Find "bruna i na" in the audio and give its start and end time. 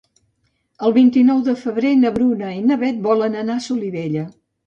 2.17-2.79